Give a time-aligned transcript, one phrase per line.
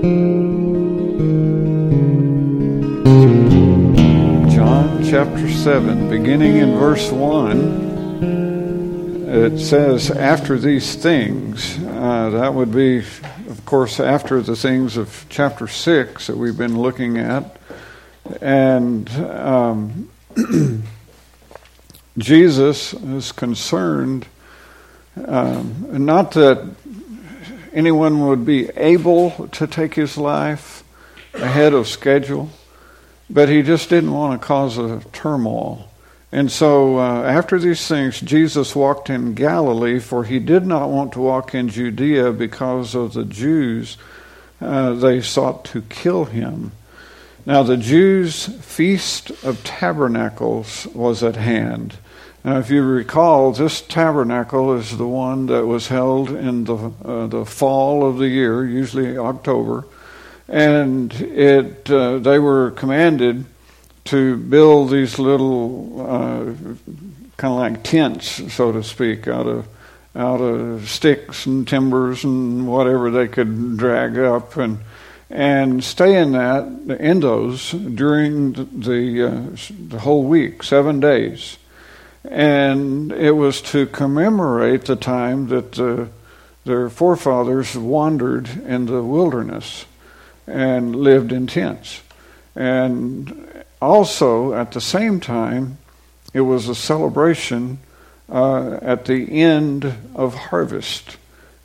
[0.00, 0.64] John
[5.04, 8.22] chapter 7, beginning in verse 1,
[9.28, 15.26] it says, After these things, uh, that would be, of course, after the things of
[15.28, 17.58] chapter 6 that we've been looking at.
[18.40, 20.08] And um,
[22.16, 24.26] Jesus is concerned
[25.26, 26.79] um, not that
[27.72, 30.82] anyone would be able to take his life
[31.34, 32.50] ahead of schedule,
[33.28, 35.88] but he just didn't want to cause a turmoil.
[36.32, 41.12] And so, uh, after these things, Jesus walked in Galilee, for he did not want
[41.14, 43.96] to walk in Judea because of the Jews.
[44.60, 46.70] Uh, they sought to kill him.
[47.46, 51.96] Now, the Jews' feast of tabernacles was at hand.
[52.42, 57.26] Now, if you recall, this tabernacle is the one that was held in the, uh,
[57.26, 59.84] the fall of the year, usually October,
[60.48, 63.44] and it, uh, they were commanded
[64.06, 66.44] to build these little uh,
[67.36, 69.68] kind of like tents, so to speak, out of
[70.16, 74.78] out of sticks and timbers and whatever they could drag up and
[75.28, 76.64] and stay in that
[76.98, 79.42] in those during the the, uh,
[79.88, 81.58] the whole week, seven days
[82.24, 86.06] and it was to commemorate the time that uh,
[86.64, 89.86] their forefathers wandered in the wilderness
[90.46, 92.02] and lived in tents.
[92.54, 95.78] And also, at the same time,
[96.34, 97.78] it was a celebration
[98.28, 101.16] uh, at the end of harvest.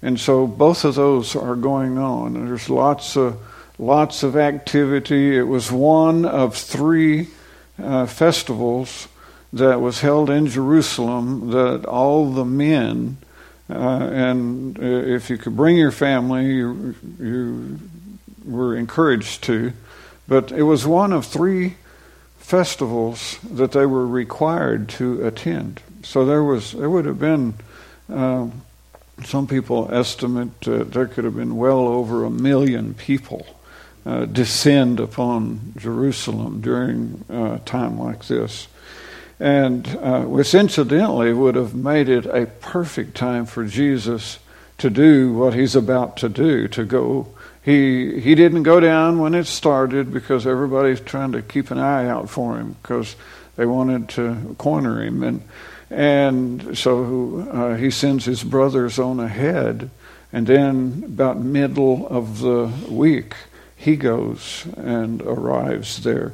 [0.02, 2.46] And so both of those are going on.
[2.46, 3.40] There's lots of
[3.78, 5.38] lots of activity.
[5.38, 7.28] It was one of three
[7.82, 9.08] uh, festivals
[9.56, 13.18] that was held in Jerusalem that all the men,
[13.70, 17.80] uh, and if you could bring your family, you, you
[18.44, 19.72] were encouraged to,
[20.28, 21.76] but it was one of three
[22.38, 25.82] festivals that they were required to attend.
[26.04, 27.54] So there was there would have been
[28.10, 28.62] um,
[29.24, 33.48] some people estimate uh, there could have been well over a million people
[34.06, 38.68] uh, descend upon Jerusalem during a time like this
[39.40, 44.40] and uh, which incidentally would have made it a perfect time for Jesus
[44.78, 47.28] to do what he's about to do to go.
[47.62, 52.08] He he didn't go down when it started because everybody's trying to keep an eye
[52.08, 53.16] out for him because
[53.56, 55.24] they wanted to corner him.
[55.24, 55.42] And
[55.90, 59.90] and so uh, he sends his brothers on ahead.
[60.32, 63.36] And then about middle of the week
[63.76, 66.34] he goes and arrives there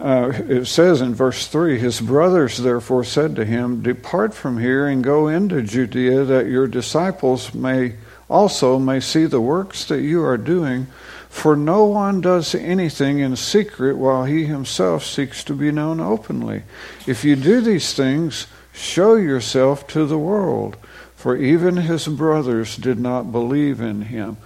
[0.00, 4.86] uh, it says in verse 3 His brothers therefore said to him, Depart from here
[4.86, 7.94] and go into Judea, that your disciples may
[8.28, 10.86] also may see the works that you are doing.
[11.28, 16.62] For no one does anything in secret while he himself seeks to be known openly.
[17.06, 20.76] If you do these things, show yourself to the world.
[21.14, 24.38] For even his brothers did not believe in him.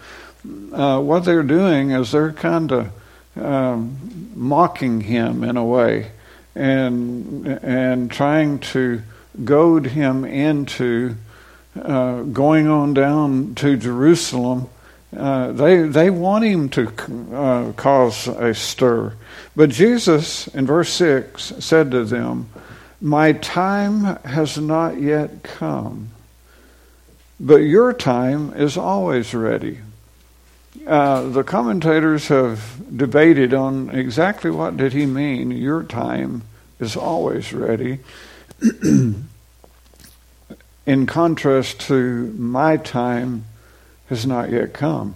[0.72, 2.92] Uh, what they're doing is they're kind of
[3.36, 6.10] um, mocking him in a way
[6.54, 9.02] and and trying to
[9.44, 11.14] goad him into
[11.80, 14.68] uh, going on down to Jerusalem.
[15.14, 16.88] Uh, they they want him to
[17.34, 19.12] uh, cause a stir,
[19.54, 22.48] but Jesus in verse six said to them,
[23.00, 26.10] "My time has not yet come,
[27.38, 29.80] but your time is always ready."
[30.86, 35.50] Uh, the commentators have debated on exactly what did he mean.
[35.50, 36.42] Your time
[36.78, 37.98] is always ready.
[40.86, 43.44] In contrast to my time
[44.08, 45.14] has not yet come.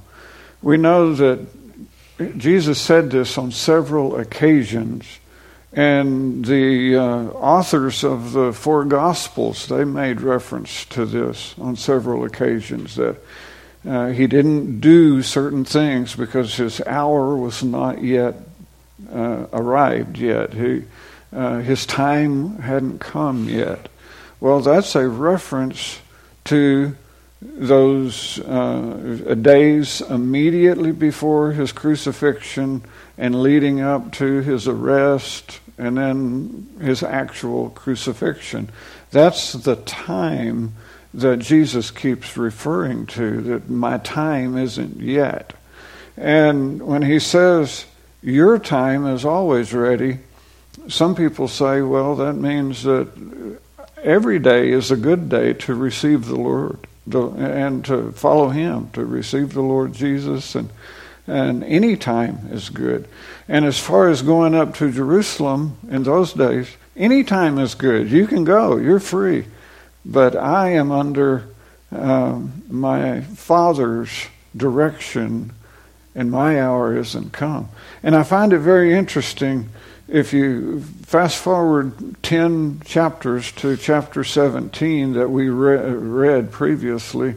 [0.63, 1.47] We know that
[2.37, 5.19] Jesus said this on several occasions,
[5.73, 12.25] and the uh, authors of the four Gospels they made reference to this on several
[12.25, 13.17] occasions that
[13.87, 18.35] uh, he didn't do certain things because his hour was not yet
[19.13, 20.55] uh, arrived yet.
[20.55, 20.85] He,
[21.33, 23.89] uh, his time hadn't come yet.
[24.41, 25.99] Well, that's a reference
[26.45, 26.97] to
[27.43, 32.83] those uh, days immediately before his crucifixion
[33.19, 38.71] and leading up to his arrest and then his actual crucifixion.
[39.11, 40.75] That's the time
[41.15, 45.55] that Jesus keeps referring to, that my time isn't yet.
[46.17, 47.87] And when he says,
[48.23, 50.19] Your time is always ready,
[50.89, 53.09] some people say, well, that means that
[54.03, 56.79] every day is a good day to receive the Lord
[57.11, 60.71] and to follow Him, to receive the Lord Jesus and
[61.27, 63.09] and any time is good.
[63.49, 68.11] And as far as going up to Jerusalem in those days, any time is good.
[68.11, 69.47] You can go, you're free.
[70.05, 71.49] But I am under
[71.91, 75.53] um, my Father's direction,
[76.15, 77.69] and my hour isn't come.
[78.03, 79.71] And I find it very interesting
[80.09, 87.35] if you fast forward 10 chapters to chapter 17 that we re- read previously,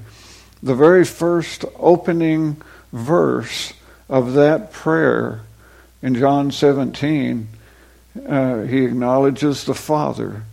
[0.62, 2.62] the very first opening
[2.92, 3.74] verse
[4.10, 5.42] of that prayer
[6.02, 7.48] in John 17,
[8.28, 10.44] uh, he acknowledges the Father,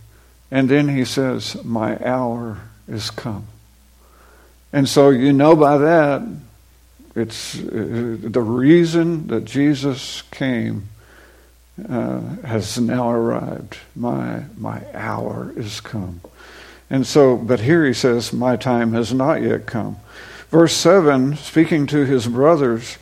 [0.55, 3.49] and then he says, My hour is come.
[4.73, 6.23] And so you know by that,
[7.17, 10.89] it's uh, the reason that Jesus came
[11.89, 13.79] uh, has now arrived.
[13.97, 16.21] My, my hour is come.
[16.89, 19.97] And so, but here he says, My time has not yet come.
[20.51, 22.97] Verse 7, speaking to his brothers,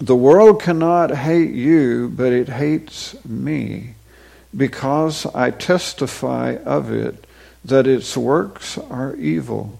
[0.00, 3.94] the world cannot hate you, but it hates me,
[4.56, 7.24] because I testify of it
[7.64, 9.78] that its works are evil.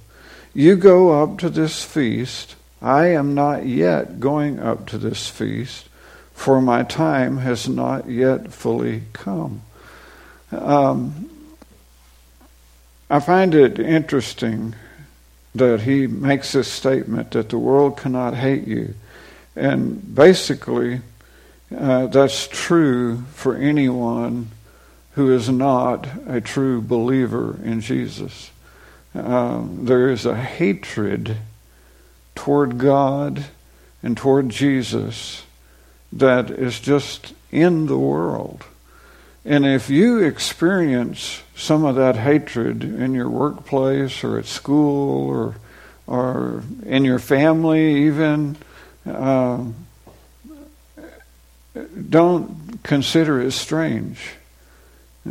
[0.54, 2.56] You go up to this feast.
[2.80, 5.88] I am not yet going up to this feast,
[6.32, 9.62] for my time has not yet fully come.
[10.50, 11.30] Um,
[13.08, 14.74] I find it interesting
[15.54, 18.94] that he makes this statement that the world cannot hate you.
[19.54, 21.02] And basically,
[21.76, 24.50] uh, that's true for anyone
[25.14, 28.50] who is not a true believer in Jesus.
[29.14, 31.36] Um, there is a hatred
[32.34, 33.44] toward God
[34.02, 35.44] and toward Jesus
[36.12, 38.64] that is just in the world.
[39.44, 45.56] And if you experience some of that hatred in your workplace or at school or
[46.04, 48.56] or in your family even,
[49.06, 49.64] uh,
[52.08, 54.18] don't consider it strange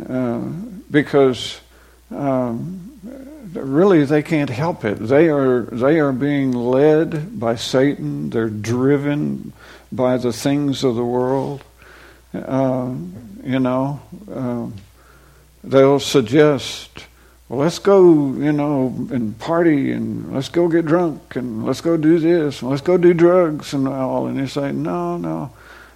[0.08, 0.40] uh,
[0.90, 1.60] because
[2.10, 3.00] um,
[3.54, 4.94] really they can't help it.
[4.94, 8.30] They are they are being led by Satan.
[8.30, 9.52] They're driven
[9.90, 11.62] by the things of the world.
[12.34, 12.94] Uh,
[13.44, 14.00] you know,
[14.32, 14.66] uh,
[15.62, 17.04] they'll suggest,
[17.48, 21.98] well, let's go, you know, and party and let's go get drunk and let's go
[21.98, 24.26] do this and let's go do drugs and all.
[24.26, 25.52] And you say, no, no.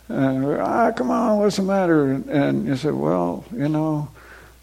[0.08, 2.12] And, ah, come on, what's the matter?
[2.12, 4.08] And you say, well, you know,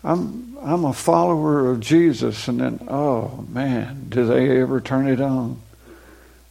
[0.04, 5.22] I'm I'm a follower of Jesus, and then oh man, do they ever turn it
[5.22, 5.62] on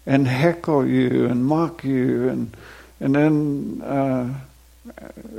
[0.07, 2.57] and heckle you and mock you and
[3.01, 4.35] and then uh,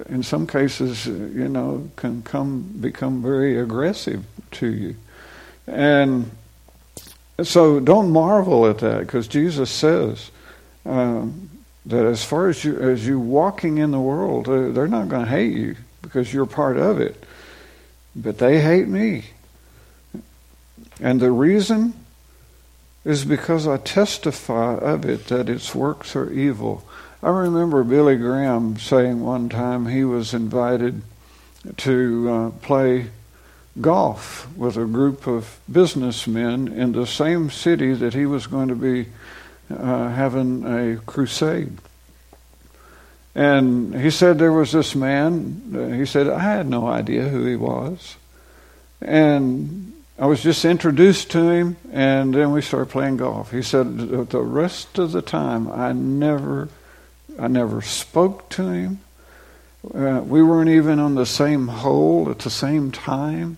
[0.09, 4.95] in some cases, you know, can come become very aggressive to you,
[5.65, 6.29] and
[7.41, 10.29] so don't marvel at that because Jesus says.
[10.85, 11.49] Um,
[11.85, 15.31] that as far as you as you walking in the world, they're not going to
[15.31, 17.23] hate you because you're part of it
[18.15, 19.25] but they hate me.
[20.99, 21.93] And the reason
[23.03, 26.85] is because I testify of it that its works are evil.
[27.21, 31.01] I remember Billy Graham saying one time he was invited
[31.77, 33.07] to uh, play
[33.81, 38.75] golf with a group of businessmen in the same city that he was going to
[38.75, 39.07] be
[39.69, 41.77] uh, having a crusade.
[43.35, 45.73] And he said there was this man.
[45.75, 48.15] Uh, he said, I had no idea who he was.
[49.01, 53.51] And I was just introduced to him, and then we started playing golf.
[53.51, 53.97] He said
[54.29, 56.69] the rest of the time, I never,
[57.39, 58.99] I never spoke to him.
[59.93, 63.57] Uh, we weren't even on the same hole at the same time.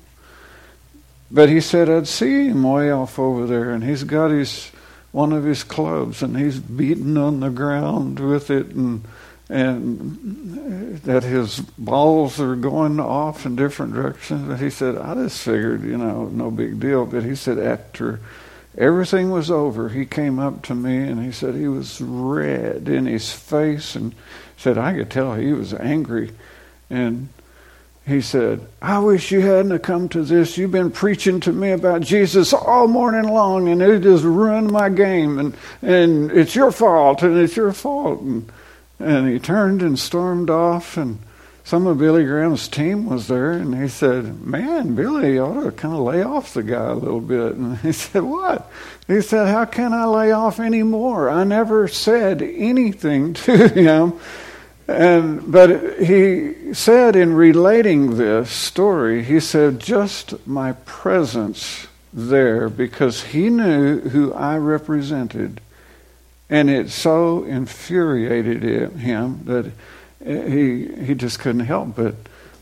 [1.30, 4.72] But he said I'd see him way off over there, and he's got his
[5.16, 9.08] one of his clubs, and he's beating on the ground with it, and
[9.48, 14.48] and that his balls are going off in different directions.
[14.48, 17.06] But he said, I just figured, you know, no big deal.
[17.06, 18.20] But he said, after
[18.76, 23.06] everything was over, he came up to me and he said he was red in
[23.06, 24.16] his face and
[24.58, 26.32] said, I could tell he was angry.
[26.90, 27.30] And
[28.06, 30.58] he said, I wish you hadn't come to this.
[30.58, 34.90] You've been preaching to me about Jesus all morning long, and it just ruined my
[34.90, 35.40] game.
[35.40, 38.22] And, and it's your fault, and it's your fault.
[38.22, 38.52] And
[39.00, 41.20] and he turned and stormed off, and
[41.64, 45.94] some of Billy Graham's team was there, and he said, Man, Billy ought to kind
[45.94, 47.56] of lay off the guy a little bit.
[47.56, 48.72] And he said, What?
[49.08, 51.30] He said, How can I lay off any more?
[51.30, 54.14] I never said anything to him.
[54.88, 63.24] And but he said in relating this story, he said, just my presence there, because
[63.24, 65.60] he knew who I represented
[66.50, 68.64] And it so infuriated
[68.94, 69.72] him that
[70.24, 72.16] he, he just couldn't help but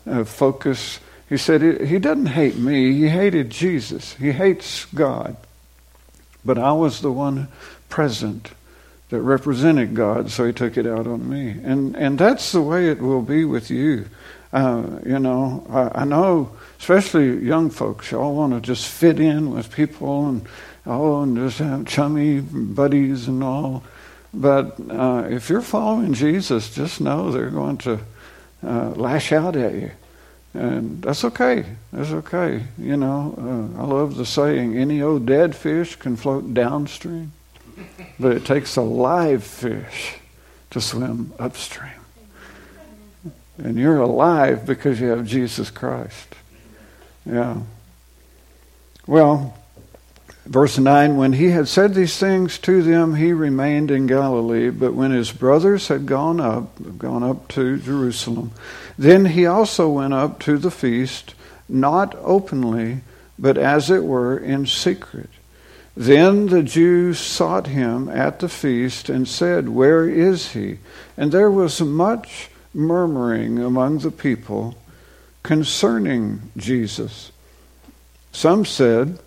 [0.06, 1.00] uh, focus.
[1.28, 4.14] He said, He doesn't hate me, he hated Jesus.
[4.14, 5.36] He hates God.
[6.44, 7.48] But I was the one
[7.88, 8.50] present
[9.10, 11.50] that represented God, so he took it out on me.
[11.62, 14.06] And, and that's the way it will be with you.
[14.52, 19.50] Uh, you know, I, I, know, especially young folks, y'all want to just fit in
[19.50, 20.46] with people and
[20.86, 23.82] oh, and just have chummy buddies and all.
[24.32, 28.00] But uh, if you're following Jesus, just know they're going to
[28.64, 29.90] uh, lash out at you.
[30.54, 31.64] And that's okay.
[31.92, 32.62] That's okay.
[32.78, 33.34] You know,
[33.76, 37.32] uh, I love the saying any old dead fish can float downstream,
[38.18, 40.16] but it takes a live fish
[40.70, 41.90] to swim upstream.
[43.58, 46.34] And you're alive because you have Jesus Christ.
[47.24, 47.60] Yeah.
[49.06, 49.56] Well,
[50.46, 54.70] verse 9 When he had said these things to them, he remained in Galilee.
[54.70, 58.52] But when his brothers had gone up, gone up to Jerusalem,
[58.98, 61.34] then he also went up to the feast,
[61.68, 63.02] not openly,
[63.38, 65.30] but as it were in secret.
[65.96, 70.78] Then the Jews sought him at the feast and said, Where is he?
[71.16, 74.76] And there was much murmuring among the people
[75.44, 77.30] concerning Jesus.
[78.32, 79.20] Some said,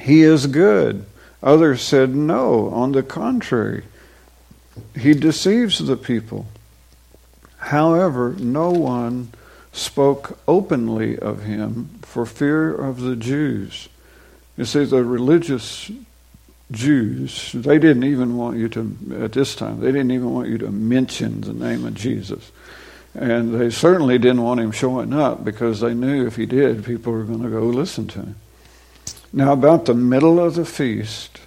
[0.00, 1.06] He is good.
[1.42, 3.84] Others said, No, on the contrary,
[4.94, 6.46] he deceives the people.
[7.56, 9.32] However, no one
[9.72, 13.88] spoke openly of him for fear of the Jews.
[14.56, 15.90] You see, the religious
[16.70, 20.58] Jews, they didn't even want you to, at this time, they didn't even want you
[20.58, 22.52] to mention the name of Jesus.
[23.14, 27.12] And they certainly didn't want him showing up because they knew if he did, people
[27.12, 28.36] were going to go listen to him.
[29.32, 31.40] Now, about the middle of the feast,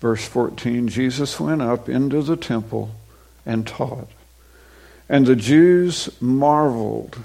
[0.00, 2.94] verse 14, Jesus went up into the temple
[3.44, 4.08] and taught.
[5.08, 7.18] And the Jews marveled,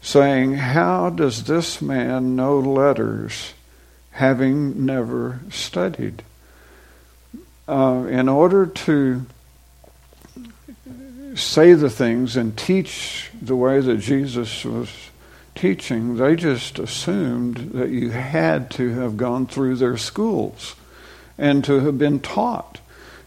[0.00, 3.54] saying, How does this man know letters,
[4.14, 6.22] having never studied?
[7.68, 9.24] Uh, in order to
[11.34, 14.90] say the things and teach the way that Jesus was
[15.54, 20.74] teaching, they just assumed that you had to have gone through their schools
[21.38, 22.80] and to have been taught.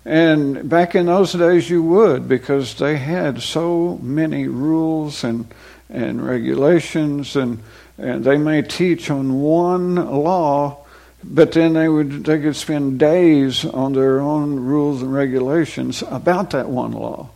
[0.05, 5.47] And back in those days, you would because they had so many rules and
[5.89, 7.59] and regulations, and
[7.97, 10.85] and they may teach on one law,
[11.23, 16.51] but then they would they could spend days on their own rules and regulations about
[16.51, 17.29] that one law.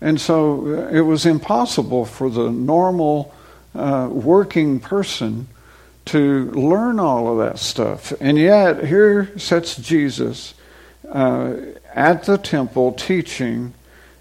[0.00, 3.34] And so uh, it was impossible for the normal
[3.74, 5.48] uh, working person
[6.06, 8.12] to learn all of that stuff.
[8.20, 10.54] And yet, here sits Jesus
[11.10, 11.54] uh,
[11.94, 13.74] at the temple teaching,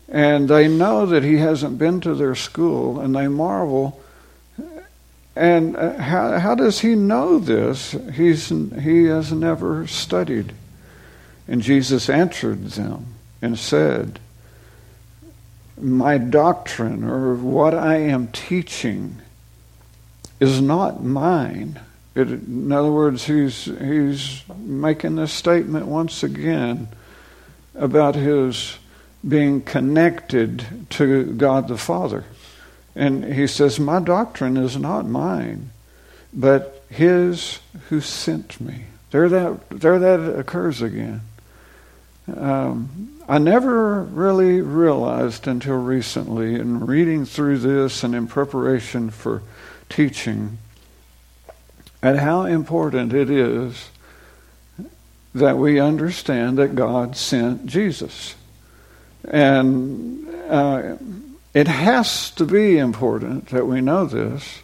[0.09, 4.01] and they know that he hasn't been to their school, and they marvel.
[5.37, 7.95] And uh, how, how does he know this?
[8.13, 10.53] He's, he has never studied.
[11.47, 14.19] And Jesus answered them and said,
[15.79, 19.17] my doctrine or what I am teaching
[20.39, 21.79] is not mine.
[22.15, 26.87] It, in other words, he's, he's making this statement once again
[27.75, 28.77] about his
[29.27, 32.25] being connected to God the Father.
[32.97, 35.69] And he says, My doctrine is not mine,
[36.33, 38.85] but his who sent me.
[39.11, 41.21] There that, there that occurs again.
[42.35, 49.43] Um, I never really realized until recently, in reading through this and in preparation for
[49.89, 50.57] teaching,
[52.01, 53.89] at how important it is
[55.35, 58.33] that we understand that God sent Jesus.
[59.29, 60.95] And uh,
[61.53, 64.61] it has to be important that we know this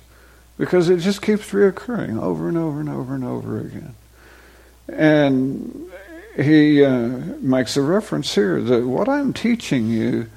[0.57, 3.95] because it just keeps reoccurring over and over and over and over again.
[4.87, 5.89] And
[6.35, 7.07] he uh,
[7.39, 10.29] makes a reference here that what I'm teaching you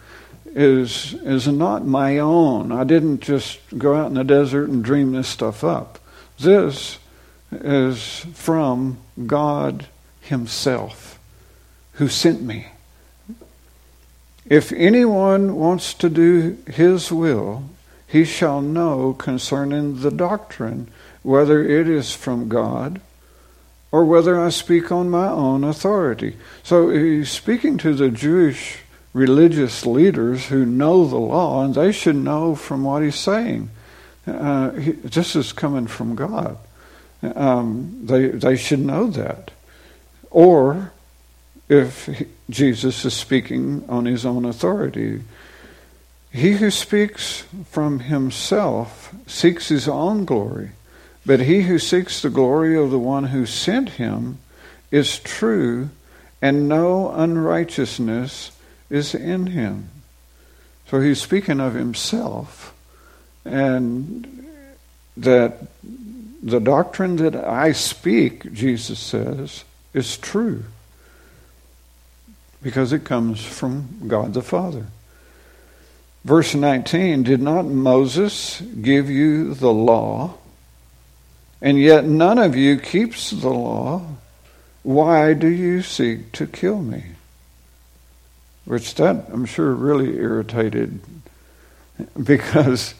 [0.47, 2.73] is is not my own.
[2.73, 5.99] I didn't just go out in the desert and dream this stuff up.
[6.39, 6.99] This
[7.53, 9.87] is from God
[10.23, 11.19] Himself
[11.93, 12.67] who sent me.
[14.49, 17.65] If anyone wants to do His will,
[18.07, 20.89] he shall know concerning the doctrine
[21.23, 23.01] whether it is from God
[23.91, 26.37] or whether I speak on my own authority.
[26.63, 28.79] So he's speaking to the Jewish
[29.13, 33.71] religious leaders who know the law, and they should know from what he's saying.
[34.27, 36.59] Uh, he, this is coming from God.
[37.23, 39.51] Um, they they should know that.
[40.31, 40.93] Or
[41.69, 42.09] if
[42.49, 45.23] Jesus is speaking on his own authority.
[46.33, 50.71] He who speaks from himself seeks his own glory,
[51.25, 54.39] but he who seeks the glory of the one who sent him
[54.91, 55.91] is true,
[56.41, 58.53] and no unrighteousness
[58.91, 59.89] is in him.
[60.89, 62.73] So he's speaking of himself,
[63.45, 64.47] and
[65.17, 65.67] that
[66.43, 70.65] the doctrine that I speak, Jesus says, is true
[72.67, 74.87] because it comes from God the Father.
[76.25, 80.35] Verse 19 Did not Moses give you the law,
[81.63, 84.05] and yet none of you keeps the law?
[84.83, 87.05] Why do you seek to kill me?
[88.65, 90.99] Which that, I'm sure, really irritated
[92.21, 92.95] because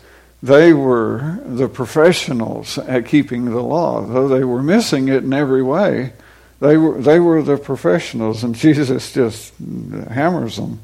[0.45, 5.65] they were the professionals at keeping the law, though they were missing it in every
[5.65, 6.13] way.
[6.61, 10.81] They were, they were the professionals, and Jesus just hammers them.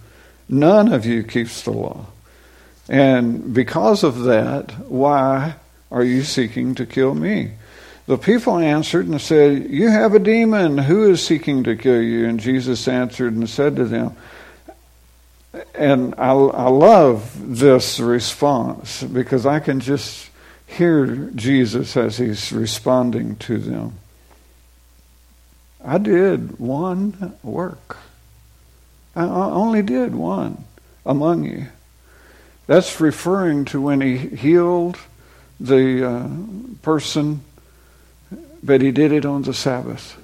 [0.49, 2.07] None of you keeps the law.
[2.89, 5.55] And because of that, why
[5.91, 7.53] are you seeking to kill me?
[8.07, 10.77] The people answered and said, You have a demon.
[10.77, 12.27] Who is seeking to kill you?
[12.27, 14.17] And Jesus answered and said to them,
[15.75, 20.29] and I, I love this response because I can just
[20.67, 23.99] hear Jesus as he's responding to them.
[25.85, 27.99] I did one work.
[29.15, 30.65] I only did one
[31.05, 31.67] among you.
[32.67, 34.97] That's referring to when he healed
[35.59, 36.29] the uh,
[36.83, 37.43] person,
[38.63, 40.17] but he did it on the Sabbath.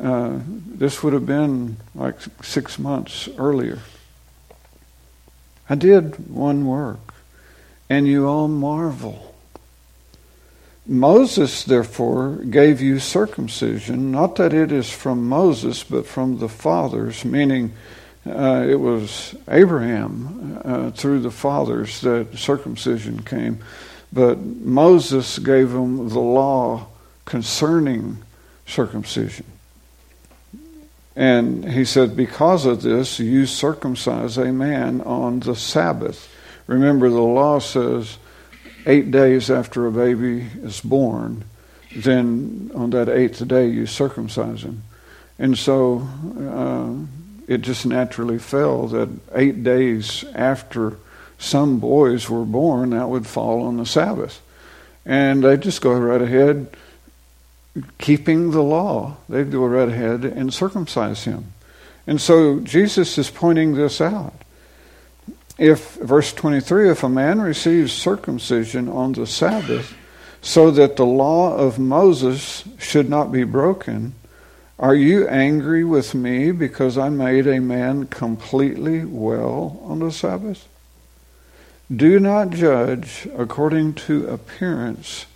[0.00, 3.80] Uh, this would have been like six months earlier.
[5.68, 7.14] I did one work,
[7.88, 9.33] and you all marvel.
[10.86, 17.24] Moses, therefore, gave you circumcision, not that it is from Moses, but from the fathers,
[17.24, 17.72] meaning
[18.26, 23.60] uh, it was Abraham uh, through the fathers that circumcision came.
[24.12, 26.88] But Moses gave them the law
[27.24, 28.18] concerning
[28.66, 29.46] circumcision.
[31.16, 36.30] And he said, Because of this, you circumcise a man on the Sabbath.
[36.66, 38.18] Remember, the law says
[38.86, 41.44] eight days after a baby is born,
[41.96, 44.82] then on that eighth day you circumcise him.
[45.38, 46.94] And so uh,
[47.46, 50.98] it just naturally fell that eight days after
[51.38, 54.40] some boys were born, that would fall on the Sabbath.
[55.04, 56.68] And they just go right ahead
[57.98, 61.52] keeping the law, they'd go right ahead and circumcise him.
[62.06, 64.34] And so Jesus is pointing this out.
[65.58, 69.94] If, verse 23, if a man receives circumcision on the Sabbath,
[70.42, 74.14] so that the law of Moses should not be broken,
[74.78, 80.68] are you angry with me because I made a man completely well on the Sabbath?
[81.94, 85.26] Do not judge according to appearance,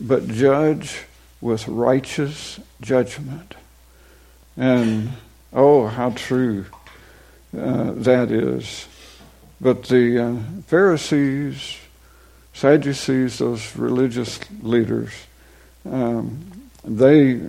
[0.00, 1.04] but judge
[1.40, 3.54] with righteous judgment.
[4.56, 5.12] And
[5.52, 6.66] oh, how true
[7.56, 8.88] uh, that is.
[9.60, 11.78] But the uh, Pharisees,
[12.52, 15.12] Sadducees, those religious leaders,
[15.88, 17.40] um, they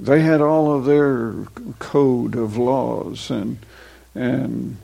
[0.00, 1.34] they had all of their
[1.78, 3.58] code of laws and
[4.14, 4.78] and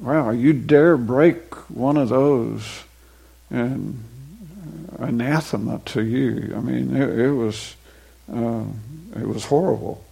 [0.00, 2.84] wow, you dare break one of those
[3.50, 4.02] and
[4.98, 6.54] anathema to you.
[6.56, 7.76] I mean, it, it was
[8.32, 8.64] uh,
[9.14, 10.04] it was horrible,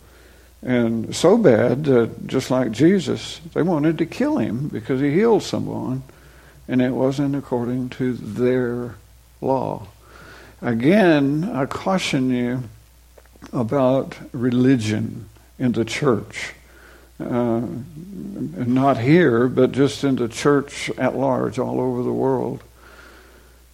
[0.64, 5.42] and so bad that just like Jesus, they wanted to kill him because he healed
[5.42, 6.02] someone,
[6.66, 8.96] and it wasn't according to their
[9.40, 9.86] law.
[10.62, 12.62] Again, I caution you
[13.52, 16.54] about religion in the church.
[17.20, 17.62] Uh,
[18.66, 22.64] not here, but just in the church at large, all over the world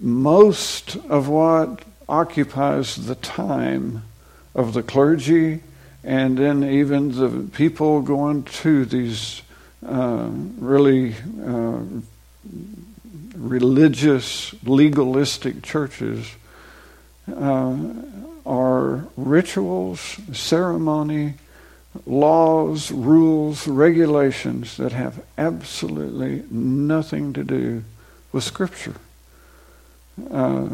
[0.00, 4.02] most of what occupies the time
[4.54, 5.60] of the clergy
[6.02, 9.42] and then even the people going to these
[9.86, 11.80] uh, really uh,
[13.36, 16.34] religious, legalistic churches
[17.34, 17.76] uh,
[18.46, 20.00] are rituals,
[20.32, 21.34] ceremony,
[22.06, 27.82] laws, rules, regulations that have absolutely nothing to do
[28.32, 28.94] with Scripture.
[30.30, 30.68] Uh,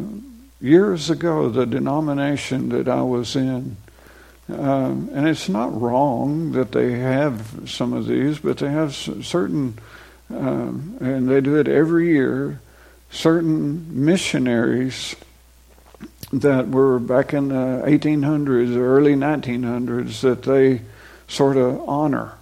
[0.60, 3.76] years ago, the denomination that I was in,
[4.48, 9.78] uh, and it's not wrong that they have some of these, but they have certain,
[10.32, 12.60] uh, and they do it every year,
[13.10, 15.16] certain missionaries
[16.32, 20.82] that were back in the 1800s, or early 1900s, that they
[21.26, 22.32] sort of honor.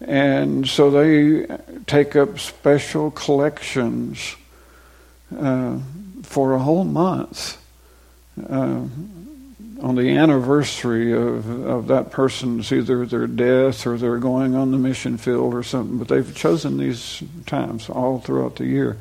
[0.00, 1.46] And so they
[1.86, 4.36] take up special collections
[5.36, 5.78] uh,
[6.22, 7.58] for a whole month
[8.48, 8.84] uh,
[9.82, 14.78] on the anniversary of, of that person's either their death or they're going on the
[14.78, 15.98] mission field or something.
[15.98, 18.96] But they've chosen these times all throughout the year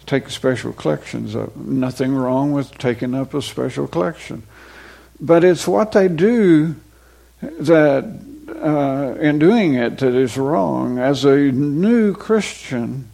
[0.00, 1.54] to take special collections up.
[1.54, 4.42] Nothing wrong with taking up a special collection.
[5.20, 6.74] But it's what they do
[7.40, 8.04] that
[8.48, 10.98] uh, in doing it that is wrong.
[10.98, 13.08] As a new Christian,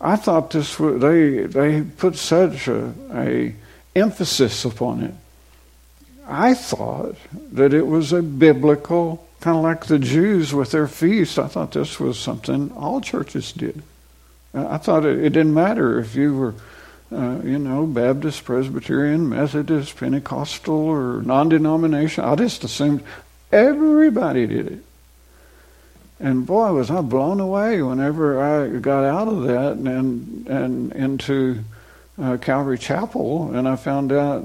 [0.00, 3.54] I thought this was, they they put such a, a
[3.96, 5.14] emphasis upon it.
[6.26, 7.16] I thought
[7.52, 11.38] that it was a biblical kind of like the Jews with their feast.
[11.38, 13.82] I thought this was something all churches did.
[14.54, 16.54] I thought it, it didn't matter if you were,
[17.12, 22.30] uh, you know, Baptist, Presbyterian, Methodist, Pentecostal, or non-denominational.
[22.30, 23.02] I just assumed
[23.54, 24.78] Everybody did it.
[26.18, 31.62] And boy, was I blown away whenever I got out of that and and into
[32.20, 34.44] uh, Calvary Chapel, and I found out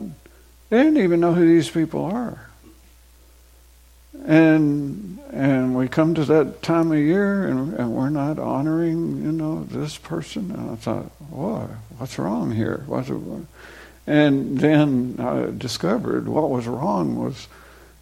[0.70, 2.50] they didn't even know who these people are.
[4.26, 9.32] And and we come to that time of year, and, and we're not honoring, you
[9.32, 10.52] know, this person.
[10.52, 12.84] And I thought, boy, what's wrong here?
[12.88, 13.10] What's?
[14.08, 17.48] And then I discovered what was wrong was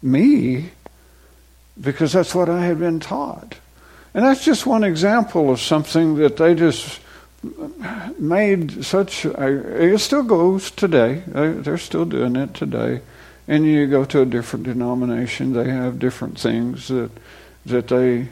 [0.00, 0.70] me
[1.78, 3.56] because that's what I had been taught.
[4.14, 6.98] And that's just one example of something that they just
[8.18, 11.22] made such it still goes today?
[11.26, 13.00] They're still doing it today.
[13.46, 17.10] And you go to a different denomination they have different things that
[17.64, 18.28] that they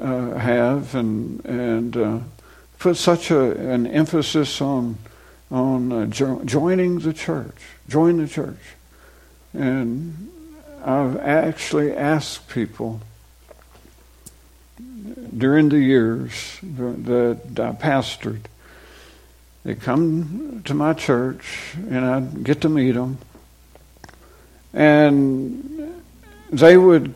[0.00, 2.18] uh, have and and uh,
[2.78, 4.98] put such a, an emphasis on
[5.50, 7.56] on uh, jo- joining the church
[7.88, 8.76] join the church.
[9.52, 10.30] And
[10.84, 13.00] I've actually asked people
[15.36, 18.42] during the years that I pastored,
[19.64, 23.18] they come to my church and I'd get to meet them,
[24.72, 26.02] and
[26.50, 27.14] they would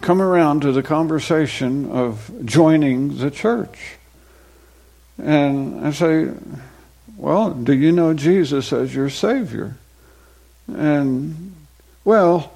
[0.00, 3.96] come around to the conversation of joining the church.
[5.22, 6.30] And I say,
[7.16, 9.76] Well, do you know Jesus as your Savior?
[10.68, 11.54] And
[12.04, 12.52] well,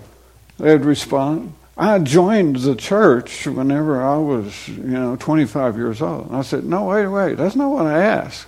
[0.58, 6.28] they'd respond, I joined the church whenever I was, you know, 25 years old.
[6.28, 8.46] And I said, No, wait, wait, that's not what I asked.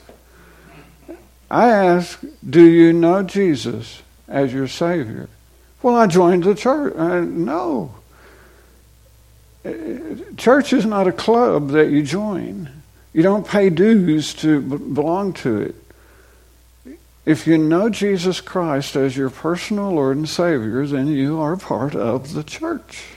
[1.50, 5.28] I asked, Do you know Jesus as your Savior?
[5.82, 6.94] Well, I joined the church.
[6.96, 7.94] I, no.
[9.64, 9.72] Uh,
[10.36, 12.70] church is not a club that you join.
[13.12, 15.74] You don't pay dues to belong to it.
[17.24, 21.96] If you know Jesus Christ as your personal Lord and Savior, then you are part
[21.96, 23.15] of the church.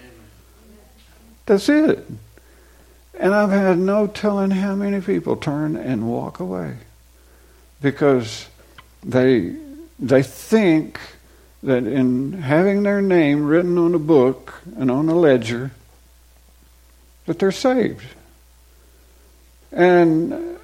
[1.49, 2.05] That's it.
[3.19, 6.75] And I've had no telling how many people turn and walk away
[7.81, 8.47] because
[9.03, 9.55] they
[9.97, 10.99] they think
[11.63, 15.71] that in having their name written on a book and on a ledger
[17.25, 18.05] that they're saved.
[19.71, 20.59] And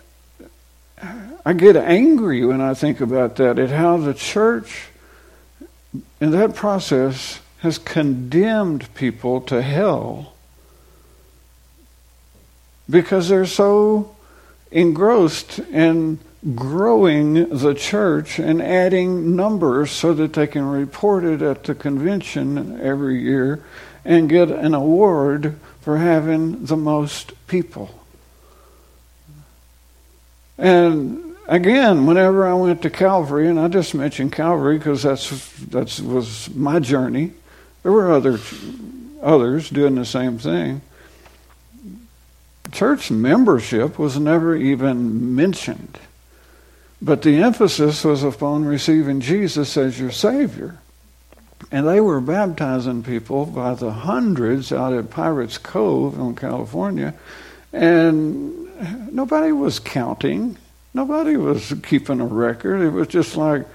[1.43, 4.89] I get angry when I think about that, at how the church,
[6.21, 10.34] in that process, has condemned people to hell
[12.89, 14.15] because they're so
[14.71, 16.19] engrossed in
[16.53, 22.79] growing the church and adding numbers so that they can report it at the convention
[22.81, 23.63] every year
[24.03, 28.03] and get an award for having the most people.
[30.57, 35.99] And again, whenever I went to Calvary, and I just mentioned Calvary because that's that
[36.01, 37.33] was my journey.
[37.83, 38.39] There were other
[39.21, 40.81] others doing the same thing.
[42.75, 45.97] Church membership was never even mentioned,
[47.01, 50.79] but the emphasis was upon receiving Jesus as your Savior.
[51.71, 57.13] And they were baptizing people by the hundreds out at Pirates Cove in California,
[57.71, 58.67] and
[59.15, 60.57] nobody was counting.
[60.93, 62.81] Nobody was keeping a record.
[62.81, 63.65] It was just like,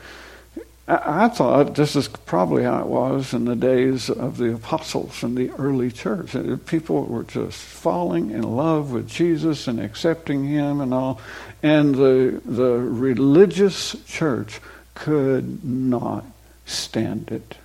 [0.89, 5.37] I, thought this is probably how it was in the days of the apostles and
[5.37, 6.35] the early church.
[6.35, 11.21] Uh, people were just falling in love with Jesus and accepting him and all.
[11.63, 14.61] And the, the religious church
[14.95, 16.25] could not
[16.67, 17.57] stand it.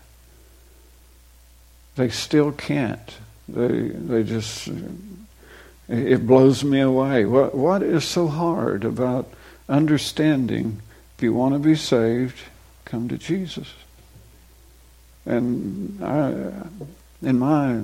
[1.95, 3.17] They still can't.
[3.47, 4.69] They, they just,
[5.87, 7.25] it blows me away.
[7.25, 9.31] What, what is so hard about
[9.67, 10.81] understanding
[11.17, 12.37] if you want to be saved,
[12.85, 13.73] come to Jesus.
[15.25, 16.51] And I,
[17.21, 17.81] in my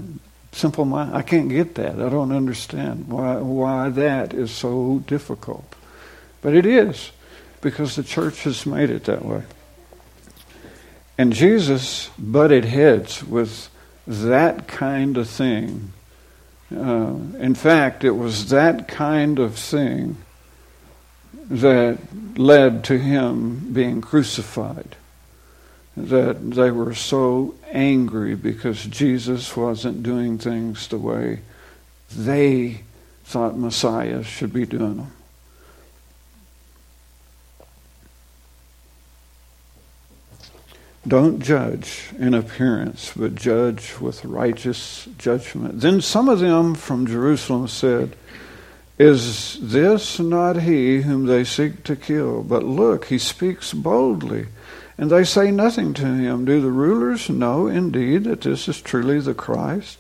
[0.52, 1.96] simple mind, I can't get that.
[1.96, 5.76] I don't understand why, why that is so difficult.
[6.42, 7.12] But it is,
[7.62, 9.44] because the church has made it that way.
[11.18, 13.70] And Jesus butted heads with
[14.08, 15.94] that kind of thing.
[16.76, 20.18] Uh, in fact, it was that kind of thing
[21.52, 21.98] that
[22.38, 24.96] led to him being crucified.
[25.98, 31.42] That they were so angry because Jesus wasn't doing things the way
[32.16, 32.82] they
[33.26, 35.12] thought Messiah should be doing them.
[41.06, 45.82] Don't judge in appearance, but judge with righteous judgment.
[45.82, 48.16] Then some of them from Jerusalem said,
[49.02, 52.44] Is this not he whom they seek to kill?
[52.44, 54.48] But look, he speaks boldly,
[54.98, 56.46] and they say nothing to him.
[56.46, 59.98] Do the rulers know indeed that this is truly the Christ?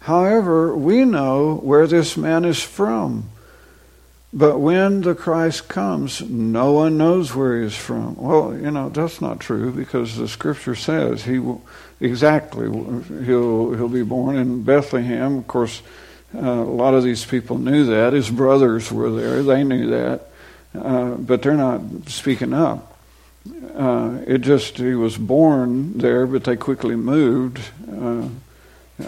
[0.00, 3.30] However, we know where this man is from
[4.34, 8.16] but when the Christ comes, no one knows where he is from.
[8.16, 11.62] Well, you know, that's not true because the scripture says he will
[12.00, 12.66] exactly
[13.24, 15.38] he'll he'll be born in Bethlehem.
[15.38, 15.82] Of course,
[16.34, 18.12] uh, a lot of these people knew that.
[18.12, 20.28] His brothers were there; they knew that,
[20.74, 22.98] uh, but they're not speaking up.
[23.74, 28.28] Uh, it just he was born there, but they quickly moved, uh,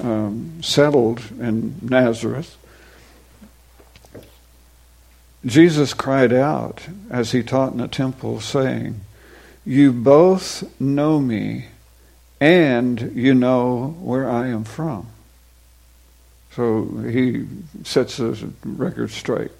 [0.02, 2.56] um, settled in Nazareth.
[5.46, 9.00] Jesus cried out as he taught in the temple, saying,
[9.64, 11.66] You both know me,
[12.40, 15.06] and you know where I am from.
[16.56, 17.46] So he
[17.84, 19.50] sets the record straight.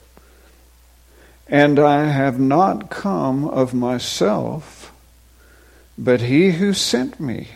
[1.47, 4.95] And I have not come of myself,
[5.99, 7.49] but he who sent me.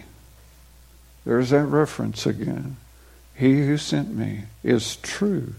[1.24, 2.76] There's that reference again.
[3.34, 5.54] He who sent me is true,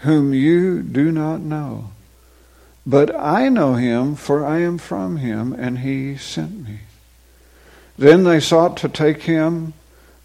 [0.00, 1.92] whom you do not know.
[2.86, 6.80] But I know him, for I am from him, and he sent me.
[7.96, 9.72] Then they sought to take him,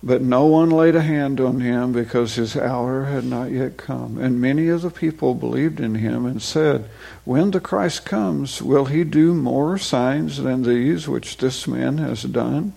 [0.03, 4.17] but no one laid a hand on him because his hour had not yet come.
[4.17, 6.87] And many of the people believed in him and said,
[7.25, 12.23] When the Christ comes, will he do more signs than these which this man has
[12.23, 12.73] done?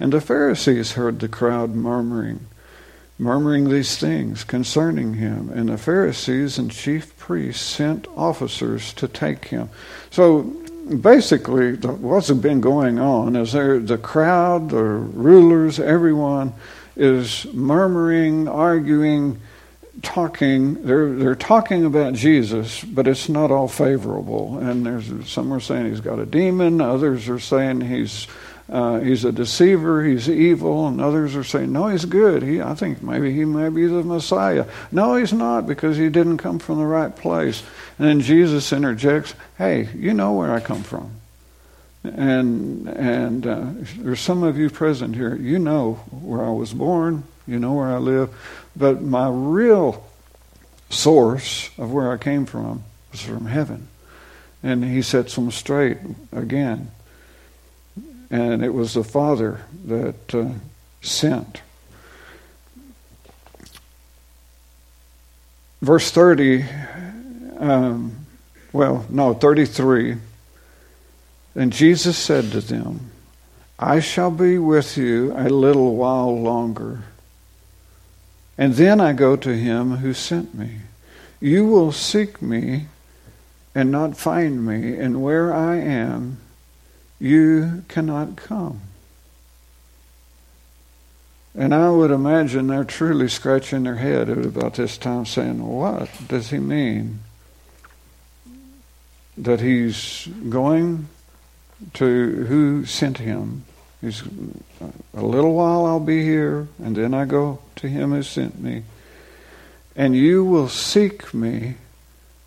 [0.00, 2.46] And the Pharisees heard the crowd murmuring
[3.18, 5.48] murmuring these things concerning him.
[5.50, 9.68] And the Pharisees and chief priests sent officers to take him.
[10.10, 10.52] So
[11.00, 16.52] basically, what's been going on is there, the crowd, the rulers, everyone
[16.96, 19.40] is murmuring, arguing,
[20.02, 20.84] talking.
[20.84, 24.58] They're they're talking about Jesus, but it's not all favorable.
[24.58, 26.80] And there's some are saying he's got a demon.
[26.80, 28.26] Others are saying he's
[28.68, 32.42] uh, he's a deceiver, he's evil, and others are saying, no, he's good.
[32.42, 34.66] He, I think maybe he may be the Messiah.
[34.90, 37.62] No, he's not because he didn't come from the right place.
[37.98, 41.12] And then Jesus interjects, hey, you know where I come from.
[42.02, 43.66] And, and uh,
[43.98, 47.88] there's some of you present here, you know where I was born, you know where
[47.88, 48.34] I live,
[48.76, 50.06] but my real
[50.90, 53.88] source of where I came from was from heaven.
[54.62, 55.98] And he sets them straight
[56.30, 56.90] again
[58.34, 60.48] and it was the Father that uh,
[61.02, 61.62] sent.
[65.80, 66.64] Verse 30,
[67.70, 68.26] um,
[68.72, 70.16] well, no, 33.
[71.54, 73.10] And Jesus said to them,
[73.78, 77.04] I shall be with you a little while longer.
[78.56, 80.76] And then I go to him who sent me.
[81.40, 82.86] You will seek me
[83.74, 86.38] and not find me, and where I am,
[87.18, 88.80] you cannot come.
[91.56, 96.08] And I would imagine they're truly scratching their head at about this time saying, What
[96.28, 97.20] does he mean?
[99.36, 101.08] That he's going
[101.94, 103.64] to who sent him?
[104.00, 104.22] He's
[105.14, 108.84] a little while I'll be here, and then I go to him who sent me.
[109.96, 111.76] And you will seek me,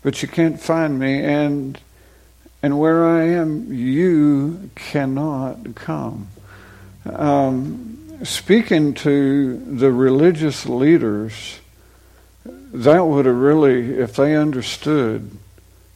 [0.02, 1.78] but you can't find me, and
[2.62, 6.28] and where I am, you cannot come.
[7.06, 11.60] Um, speaking to the religious leaders,
[12.44, 15.30] that would have really, if they understood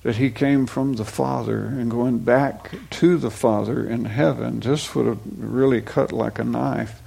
[0.03, 4.95] that he came from the Father and going back to the Father in heaven, this
[4.95, 7.01] would have really cut like a knife.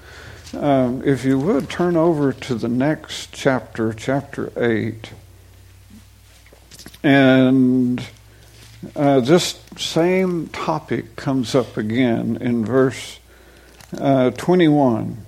[0.53, 5.12] Um, if you would turn over to the next chapter, chapter 8.
[7.03, 8.08] And
[8.95, 13.19] uh, this same topic comes up again in verse
[13.97, 15.25] uh, 21.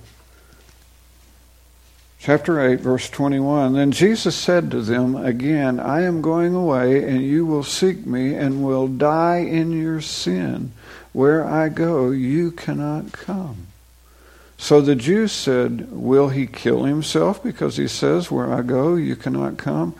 [2.20, 3.74] Chapter 8, verse 21.
[3.74, 8.34] Then Jesus said to them again, I am going away, and you will seek me,
[8.34, 10.72] and will die in your sin.
[11.12, 13.68] Where I go, you cannot come.
[14.56, 17.42] So the Jews said, Will he kill himself?
[17.42, 19.94] Because he says, Where I go, you cannot come.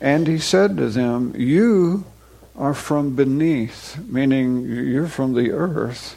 [0.00, 2.04] And he said to them, You
[2.56, 6.16] are from beneath, meaning you're from the earth.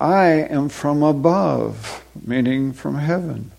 [0.00, 3.50] I am from above, meaning from heaven.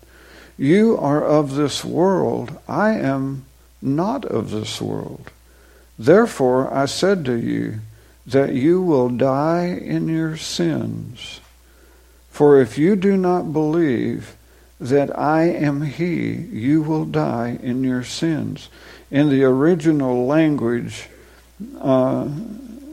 [0.60, 2.58] You are of this world.
[2.68, 3.46] I am
[3.80, 5.30] not of this world.
[5.98, 7.80] Therefore I said to you
[8.26, 11.40] that you will die in your sins.
[12.30, 14.36] For if you do not believe
[14.78, 18.68] that I am He, you will die in your sins.
[19.10, 21.08] In the original language,
[21.80, 22.28] uh,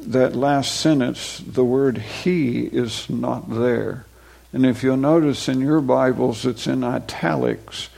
[0.03, 4.06] that last sentence, the word He is not there.
[4.53, 7.89] And if you'll notice in your Bibles, it's in italics.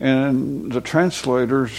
[0.00, 1.72] And the translators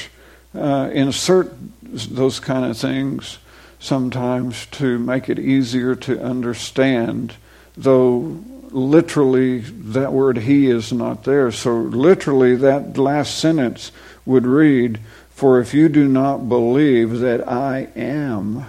[0.54, 3.40] uh, insert those kind of things
[3.80, 7.36] sometimes to make it easier to understand,
[7.76, 11.52] though literally that word he is not there.
[11.52, 13.92] So literally that last sentence
[14.26, 15.00] would read,
[15.32, 18.66] For if you do not believe that I am,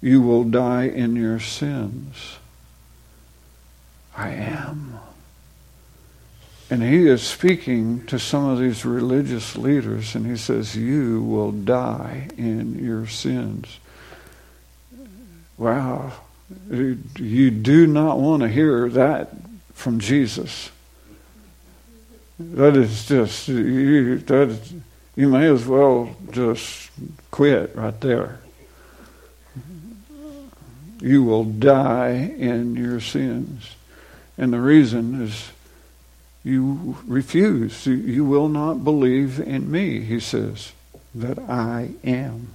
[0.00, 2.36] you will die in your sins.
[4.16, 4.98] I am.
[6.68, 11.52] And he is speaking to some of these religious leaders, and he says, You will
[11.52, 13.78] die in your sins.
[15.56, 16.12] Wow.
[16.68, 19.30] You do not want to hear that
[19.74, 20.70] from Jesus.
[22.38, 24.22] That is just, you,
[25.14, 26.90] you may as well just
[27.30, 28.40] quit right there.
[31.00, 33.76] You will die in your sins.
[34.38, 35.50] And the reason is
[36.44, 37.86] you refuse.
[37.86, 40.72] You will not believe in me, he says,
[41.14, 42.54] that I am.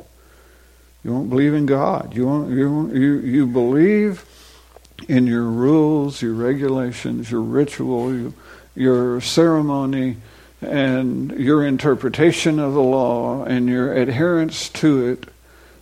[1.04, 2.16] You won't believe in God.
[2.16, 4.24] You, won't, you, won't, you, you believe
[5.08, 8.34] in your rules, your regulations, your ritual, your,
[8.76, 10.18] your ceremony,
[10.62, 15.28] and your interpretation of the law and your adherence to it,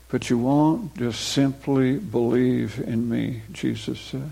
[0.07, 4.31] but you won't just simply believe in me, Jesus said.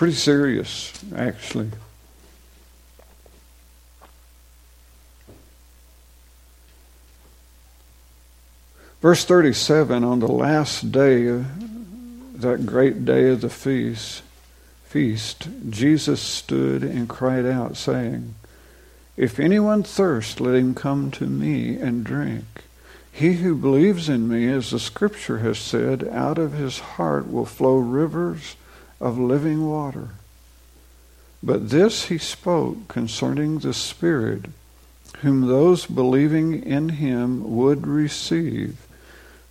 [0.00, 1.68] Pretty serious, actually.
[9.02, 11.44] Verse 37 On the last day,
[12.34, 14.22] that great day of the feast,
[14.86, 18.36] feast, Jesus stood and cried out, saying,
[19.18, 22.64] If anyone thirst, let him come to me and drink.
[23.12, 27.44] He who believes in me, as the scripture has said, out of his heart will
[27.44, 28.56] flow rivers
[29.00, 30.10] of living water.
[31.42, 34.46] But this he spoke concerning the Spirit,
[35.18, 38.76] whom those believing in him would receive.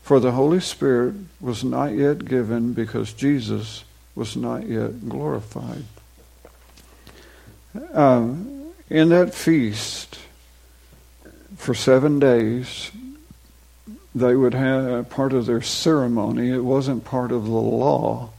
[0.04, 3.84] For the Holy Spirit was not yet given because Jesus
[4.16, 5.86] was not yet glorified.
[7.94, 10.20] Um, in that feast,
[11.58, 12.92] for seven days,
[14.16, 16.50] they would have part of their ceremony.
[16.50, 18.32] It wasn't part of the law,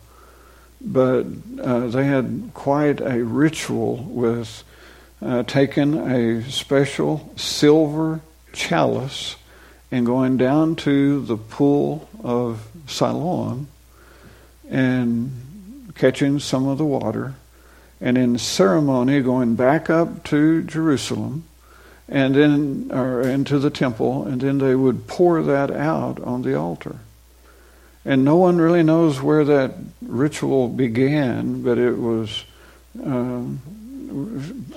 [0.80, 1.26] but
[1.60, 4.64] uh, they had quite a ritual with
[5.22, 8.20] uh, taking a special silver
[8.52, 9.36] chalice
[9.90, 13.68] and going down to the pool of Siloam
[14.68, 17.34] and catching some of the water,
[18.00, 21.44] and in ceremony going back up to Jerusalem
[22.08, 26.54] and then or into the temple, and then they would pour that out on the
[26.56, 26.96] altar.
[28.04, 32.44] And no one really knows where that ritual began, but it was
[33.04, 33.60] um,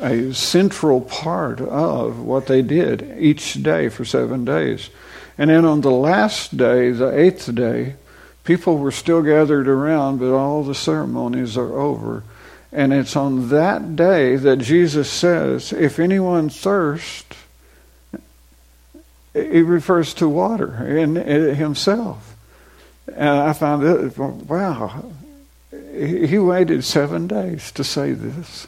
[0.01, 4.89] a central part of what they did each day for seven days.
[5.37, 7.95] And then on the last day, the eighth day,
[8.43, 12.23] people were still gathered around, but all the ceremonies are over.
[12.71, 17.35] And it's on that day that Jesus says, If anyone thirst,
[19.33, 21.15] he refers to water in
[21.55, 22.32] himself.
[23.07, 25.11] And I found it, wow,
[25.71, 28.67] he waited seven days to say this.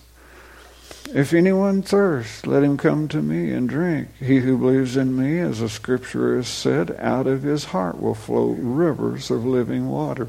[1.13, 4.09] If anyone thirsts, let him come to me and drink.
[4.19, 8.15] He who believes in me, as the scripture has said, out of his heart will
[8.15, 10.27] flow rivers of living water.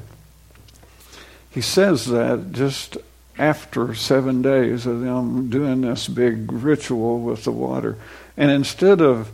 [1.50, 2.98] He says that just
[3.38, 7.96] after seven days of them doing this big ritual with the water.
[8.36, 9.32] And instead of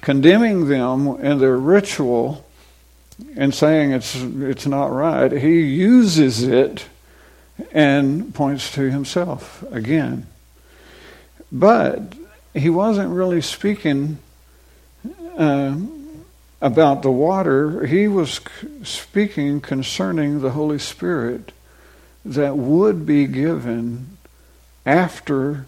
[0.00, 2.46] condemning them and their ritual
[3.36, 5.32] and saying it's it's not right.
[5.32, 6.86] He uses it
[7.72, 10.26] and points to himself again.
[11.50, 12.14] But
[12.54, 14.18] he wasn't really speaking
[15.36, 15.76] uh,
[16.60, 17.86] about the water.
[17.86, 18.40] He was
[18.84, 21.52] speaking concerning the Holy Spirit
[22.24, 24.16] that would be given
[24.86, 25.66] after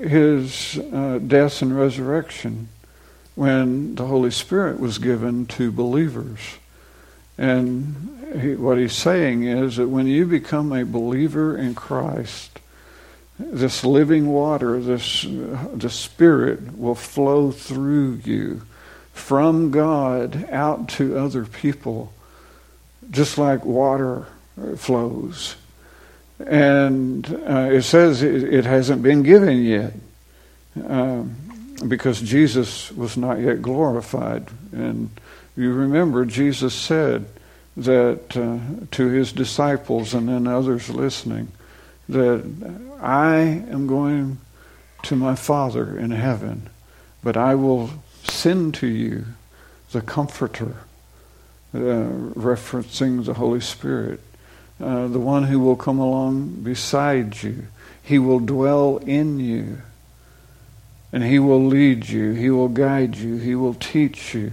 [0.00, 2.68] his uh, death and resurrection
[3.34, 6.40] when the Holy Spirit was given to believers.
[7.40, 12.60] And he, what he's saying is that when you become a believer in Christ,
[13.38, 18.60] this living water, this the Spirit will flow through you
[19.14, 22.12] from God out to other people,
[23.10, 24.26] just like water
[24.76, 25.56] flows.
[26.46, 29.94] And uh, it says it, it, hasn't been given yet
[30.86, 31.34] um,
[31.88, 34.48] because Jesus was not yet glorified.
[34.72, 35.10] And
[35.60, 37.26] you remember, Jesus said
[37.76, 41.52] that uh, to his disciples and then others listening,
[42.08, 42.44] that
[43.00, 44.38] I am going
[45.04, 46.68] to my Father in heaven,
[47.22, 47.90] but I will
[48.24, 49.24] send to you
[49.92, 50.76] the Comforter,
[51.74, 54.20] uh, referencing the Holy Spirit,
[54.80, 57.66] uh, the one who will come along beside you.
[58.02, 59.82] He will dwell in you,
[61.12, 62.32] and He will lead you.
[62.32, 63.36] He will guide you.
[63.36, 64.52] He will teach you.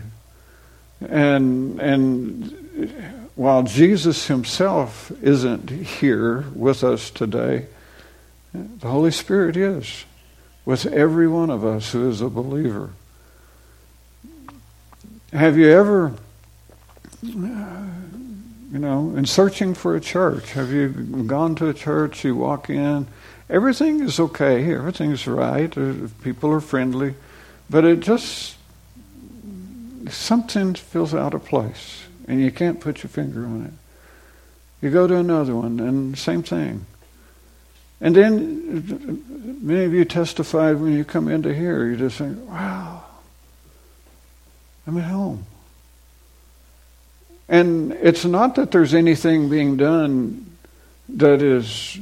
[1.02, 7.68] And and while Jesus himself isn't here with us today,
[8.54, 10.06] the Holy Spirit is
[10.66, 12.90] with every one of us who is a believer.
[15.32, 16.14] Have you ever,
[17.22, 17.40] you
[18.72, 20.90] know, in searching for a church, have you
[21.26, 23.08] gone to a church, you walk in,
[23.50, 27.16] everything is okay, everything's right, uh, people are friendly,
[27.70, 28.57] but it just,
[30.12, 33.74] something feels out of place and you can't put your finger on it.
[34.82, 36.86] You go to another one, and same thing.
[38.00, 43.04] And then many of you testified when you come into here, you just think, wow,
[44.86, 45.46] I'm at home.
[47.50, 50.46] And it's not that there's anything being done
[51.10, 51.98] that is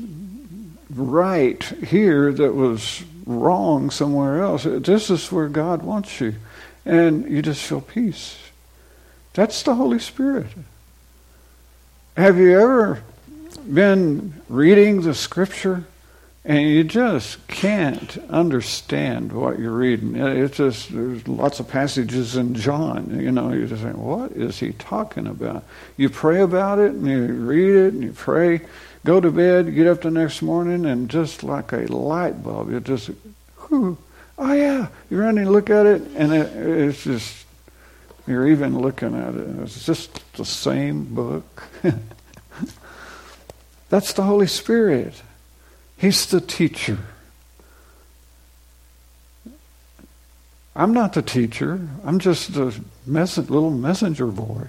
[0.90, 4.64] right here that was wrong somewhere else.
[4.64, 6.36] This is where God wants you.
[6.86, 8.38] And you just feel peace.
[9.34, 10.48] That's the Holy Spirit.
[12.16, 13.04] Have you ever
[13.72, 15.86] been reading the scripture
[16.46, 20.16] and you just can't understand what you're reading?
[20.16, 24.60] It's just, there's lots of passages in John, you know, you're just saying, what is
[24.60, 25.66] he talking about?
[25.98, 28.62] You pray about it and you read it and you pray,
[29.04, 32.80] go to bed, get up the next morning, and just like a light bulb, you
[32.80, 33.10] just,
[33.68, 33.98] whew,
[34.38, 37.46] oh yeah, you run and look at it, and it, it's just
[38.28, 39.48] you're even looking at it.
[39.62, 41.64] It's just the same book.
[43.90, 45.22] That's the Holy Spirit.
[45.98, 46.98] He's the teacher.
[50.76, 51.88] I'm not the teacher.
[52.04, 52.74] I'm just a
[53.06, 54.68] mess- little messenger boy.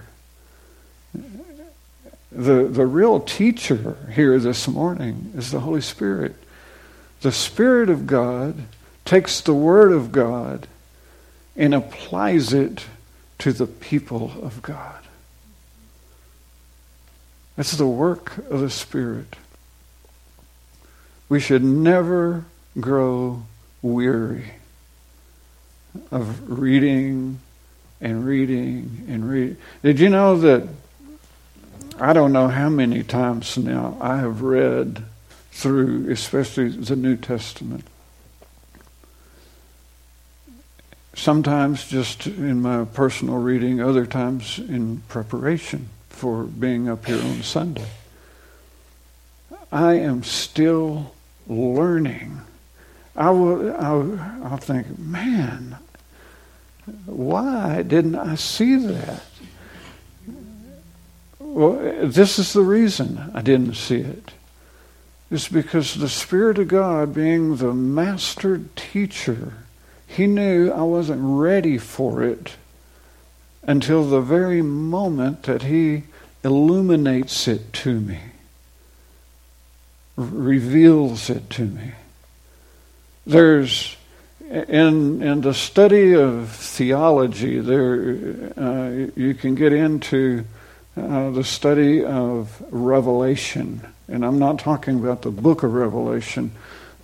[2.31, 6.35] The, the real teacher here this morning is the Holy Spirit.
[7.21, 8.63] The Spirit of God
[9.07, 10.67] takes the Word of God
[11.55, 12.85] and applies it
[13.39, 15.01] to the people of God.
[17.57, 19.35] It's the work of the Spirit.
[21.29, 22.45] We should never
[22.79, 23.43] grow
[23.81, 24.51] weary
[26.11, 27.39] of reading
[27.99, 29.57] and reading and reading.
[29.81, 30.67] Did you know that
[31.99, 35.03] I don't know how many times now I have read
[35.51, 37.85] through, especially the New Testament?
[41.17, 47.41] Sometimes just in my personal reading, other times in preparation for being up here on
[47.43, 47.87] Sunday.
[49.71, 51.13] I am still
[51.47, 52.41] learning.
[53.15, 55.77] I will, I'll, I'll think, man,
[57.05, 59.23] why didn't I see that?
[61.39, 64.31] Well, this is the reason I didn't see it.
[65.31, 69.53] It's because the Spirit of God, being the master teacher,
[70.07, 72.55] he knew I wasn't ready for it
[73.63, 76.03] until the very moment that He
[76.43, 78.19] illuminates it to me,
[80.15, 81.91] reveals it to me.
[83.25, 83.97] There's
[84.49, 90.45] in in the study of theology, there uh, you can get into
[90.95, 96.53] uh, the study of Revelation, and I'm not talking about the book of Revelation,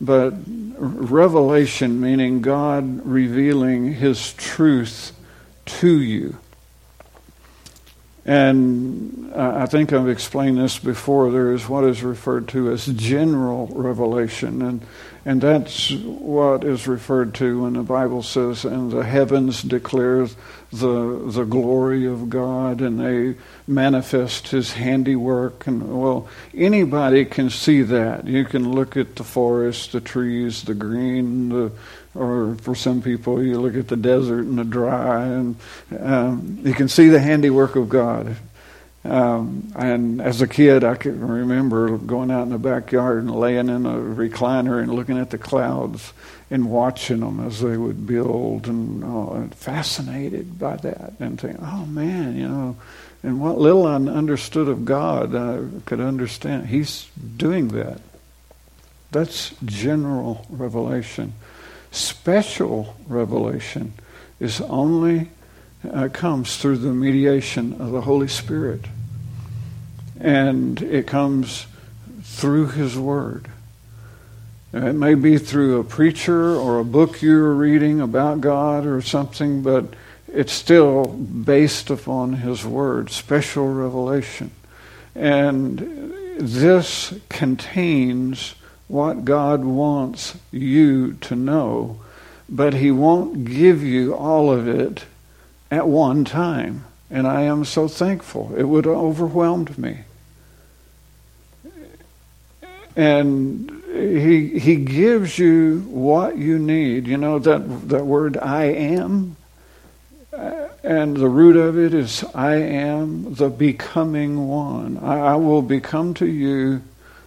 [0.04, 0.34] but
[0.78, 5.14] revelation meaning God revealing His truth
[5.66, 6.38] to you.
[8.26, 11.30] And I think I've explained this before.
[11.32, 14.82] There is what is referred to as general revelation, and
[15.26, 20.28] and that's what is referred to when the Bible says, "And the heavens declare
[20.80, 27.82] the the glory of God, and they manifest His handiwork." And well, anybody can see
[27.84, 28.28] that.
[28.28, 31.72] You can look at the forest, the trees, the green, the
[32.16, 35.56] or for some people, you look at the desert and the dry, and
[36.00, 38.36] um, you can see the handiwork of God.
[39.06, 43.68] Um, and as a kid, I can remember going out in the backyard and laying
[43.68, 46.14] in a recliner and looking at the clouds
[46.54, 51.88] and watching them as they would build, and, oh, fascinated by that, and think, "Oh
[51.88, 52.76] man, you know."
[53.24, 56.68] And what little I understood of God, I could understand.
[56.68, 58.02] He's doing that.
[59.10, 61.34] That's general revelation.
[61.90, 63.94] Special revelation
[64.40, 65.32] is only
[65.92, 68.86] uh, comes through the mediation of the Holy Spirit.
[70.20, 71.66] And it comes
[72.22, 73.50] through His Word.
[74.74, 79.02] Uh, it may be through a preacher or a book you're reading about God or
[79.02, 79.86] something, but
[80.28, 84.50] it's still based upon His Word, special revelation.
[85.14, 88.56] And this contains
[88.88, 92.00] what God wants you to know,
[92.50, 95.06] but He won't give you all of it
[95.70, 96.86] at one time.
[97.12, 98.54] And I am so thankful.
[98.58, 100.00] It would have overwhelmed me.
[102.96, 107.08] And he, he gives you what you need.
[107.08, 109.38] You know that, that word I am?
[110.84, 114.98] And the root of it is I am the becoming one.
[114.98, 116.82] I, I will become to you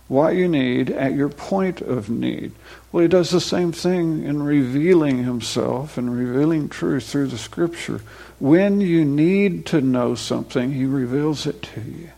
[0.09, 2.53] what you need at your point of need.
[2.93, 8.03] Well, he does the same thing in revealing himself and revealing truth through the scripture.
[8.39, 12.11] When you need to know something, he reveals it to you.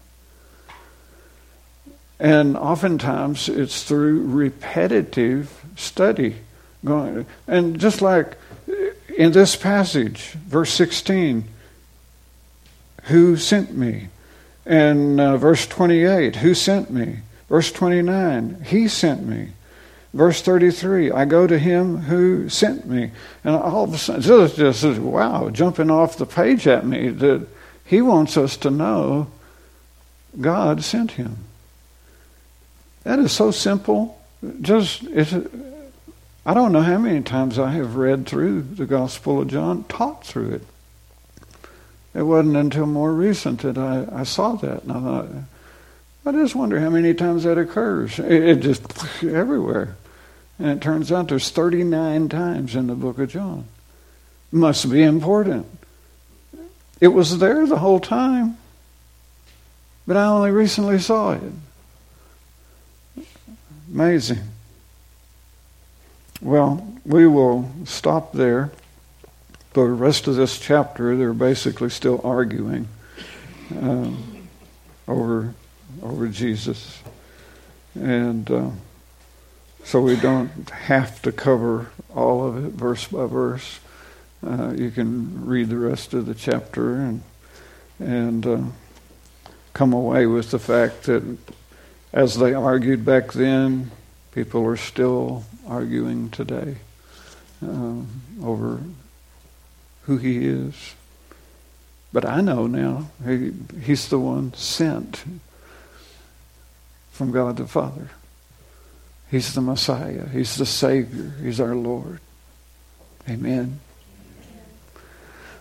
[2.21, 6.37] And oftentimes it's through repetitive study.
[6.85, 8.37] Going, and just like
[9.17, 11.45] in this passage, verse 16,
[13.05, 14.09] who sent me?
[14.65, 17.19] And uh, verse 28, who sent me?
[17.49, 19.49] Verse 29, He sent me.
[20.15, 23.11] Verse 33, I go to Him who sent me.
[23.45, 27.09] And all of a sudden, this just, just wow, jumping off the page at me
[27.09, 27.47] that
[27.85, 29.29] He wants us to know
[30.41, 31.48] God sent Him.
[33.09, 34.21] That is so simple.
[34.61, 35.33] Just, it's,
[36.45, 40.27] I don't know how many times I have read through the Gospel of John, taught
[40.27, 40.63] through it.
[42.13, 44.83] It wasn't until more recent that I, I saw that.
[44.83, 45.29] And I thought,
[46.27, 48.19] I just wonder how many times that occurs.
[48.19, 48.83] It, it just
[49.25, 49.97] everywhere.
[50.59, 53.65] And it turns out there's 39 times in the book of John.
[54.53, 55.65] Must be important.
[57.01, 58.59] It was there the whole time,
[60.07, 61.53] but I only recently saw it.
[63.93, 64.41] Amazing.
[66.43, 68.71] Well, we will stop there.
[69.73, 72.89] The rest of this chapter, they're basically still arguing
[73.81, 74.49] um,
[75.07, 75.55] over
[76.03, 77.03] over Jesus.
[77.95, 78.71] And uh,
[79.85, 83.81] so we don't have to cover all of it verse by verse.
[84.47, 87.23] Uh, you can read the rest of the chapter and
[87.99, 88.61] and uh,
[89.73, 91.39] come away with the fact that
[92.13, 93.91] as they argued back then,
[94.33, 96.77] people are still arguing today
[97.65, 97.97] uh,
[98.43, 98.81] over
[100.03, 100.95] who he is.
[102.13, 103.53] But I know now he,
[103.83, 105.25] he's the one sent
[107.13, 108.11] from God the Father.
[109.31, 110.27] He's the Messiah.
[110.29, 111.35] He's the Savior.
[111.43, 112.21] He's our Lord.
[113.29, 113.81] Amen.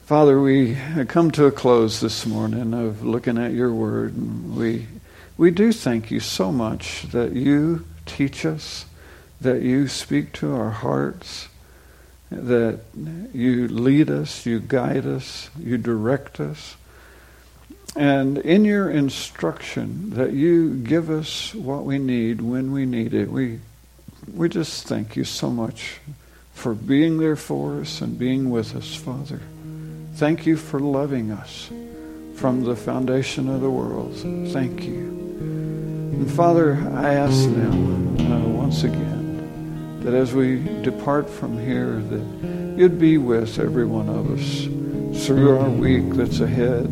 [0.06, 0.78] Father, we
[1.10, 4.16] come to a close this morning of looking at your word.
[4.16, 4.88] And we,
[5.38, 8.86] we do thank you so much that you teach us,
[9.40, 11.48] that you speak to our hearts,
[12.32, 12.80] that
[13.34, 16.76] you lead us, you guide us, you direct us.
[17.96, 23.30] And in your instruction that you give us what we need when we need it,
[23.32, 23.60] we,
[24.34, 26.00] we just thank you so much
[26.54, 29.42] for being there for us and being with us, Father.
[30.16, 31.70] Thank you for loving us
[32.36, 34.16] from the foundation of the world.
[34.52, 35.27] Thank you.
[36.18, 42.78] And Father, I ask now, uh, once again, that as we depart from here, that
[42.78, 46.86] you'd be with every one of us through our week that's ahead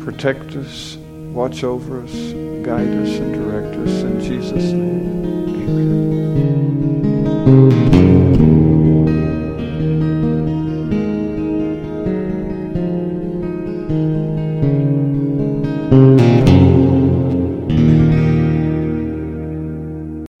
[0.00, 0.96] protect us,
[1.34, 2.12] watch over us,
[2.64, 4.02] guide us, and direct us.
[4.04, 5.44] In Jesus' name,
[7.46, 8.07] amen.